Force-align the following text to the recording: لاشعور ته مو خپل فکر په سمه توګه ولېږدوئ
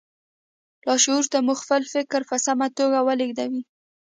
لاشعور 0.85 1.25
ته 1.31 1.37
مو 1.45 1.53
خپل 1.61 1.81
فکر 1.93 2.21
په 2.29 2.35
سمه 2.45 2.67
توګه 2.77 2.99
ولېږدوئ 3.03 3.61